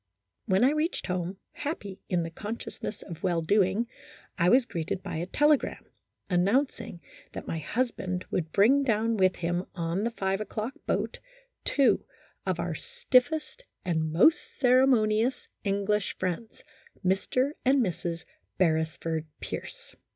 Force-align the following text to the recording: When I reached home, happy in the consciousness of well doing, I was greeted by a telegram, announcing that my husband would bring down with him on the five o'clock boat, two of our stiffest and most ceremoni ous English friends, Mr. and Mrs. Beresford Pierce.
When 0.47 0.63
I 0.63 0.71
reached 0.71 1.05
home, 1.05 1.37
happy 1.53 2.01
in 2.09 2.23
the 2.23 2.31
consciousness 2.31 3.03
of 3.03 3.21
well 3.21 3.43
doing, 3.43 3.85
I 4.35 4.49
was 4.49 4.65
greeted 4.65 5.03
by 5.03 5.17
a 5.17 5.27
telegram, 5.27 5.85
announcing 6.27 7.01
that 7.33 7.45
my 7.45 7.59
husband 7.59 8.25
would 8.31 8.51
bring 8.51 8.81
down 8.83 9.15
with 9.15 9.35
him 9.35 9.67
on 9.75 10.03
the 10.03 10.09
five 10.09 10.41
o'clock 10.41 10.73
boat, 10.87 11.19
two 11.65 12.03
of 12.47 12.59
our 12.59 12.73
stiffest 12.73 13.63
and 13.85 14.11
most 14.11 14.57
ceremoni 14.59 15.23
ous 15.23 15.47
English 15.63 16.17
friends, 16.17 16.63
Mr. 17.05 17.51
and 17.63 17.83
Mrs. 17.85 18.23
Beresford 18.57 19.27
Pierce. 19.39 19.95